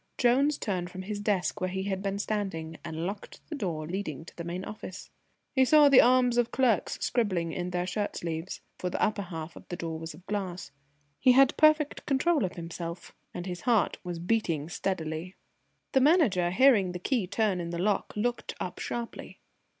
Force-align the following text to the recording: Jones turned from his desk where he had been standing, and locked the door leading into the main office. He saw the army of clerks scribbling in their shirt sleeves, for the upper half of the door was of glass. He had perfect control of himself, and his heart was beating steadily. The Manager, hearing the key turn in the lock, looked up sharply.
Jones 0.17 0.57
turned 0.57 0.89
from 0.89 1.03
his 1.03 1.19
desk 1.19 1.61
where 1.61 1.69
he 1.69 1.83
had 1.83 2.01
been 2.01 2.17
standing, 2.17 2.75
and 2.83 3.05
locked 3.05 3.39
the 3.49 3.55
door 3.55 3.85
leading 3.85 4.17
into 4.21 4.35
the 4.35 4.43
main 4.43 4.65
office. 4.65 5.11
He 5.53 5.63
saw 5.63 5.89
the 5.89 6.01
army 6.01 6.37
of 6.39 6.49
clerks 6.51 6.97
scribbling 6.99 7.51
in 7.53 7.69
their 7.69 7.85
shirt 7.85 8.15
sleeves, 8.15 8.61
for 8.79 8.89
the 8.89 8.99
upper 8.99 9.21
half 9.21 9.55
of 9.55 9.67
the 9.67 9.75
door 9.75 9.99
was 9.99 10.15
of 10.15 10.25
glass. 10.25 10.71
He 11.19 11.33
had 11.33 11.55
perfect 11.55 12.07
control 12.07 12.43
of 12.45 12.55
himself, 12.55 13.13
and 13.31 13.45
his 13.45 13.61
heart 13.61 13.99
was 14.03 14.17
beating 14.17 14.69
steadily. 14.69 15.35
The 15.91 16.01
Manager, 16.01 16.49
hearing 16.49 16.93
the 16.93 16.97
key 16.97 17.27
turn 17.27 17.59
in 17.61 17.69
the 17.69 17.77
lock, 17.77 18.11
looked 18.15 18.55
up 18.59 18.79
sharply. 18.79 19.39